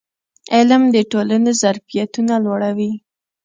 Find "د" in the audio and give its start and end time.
0.95-0.97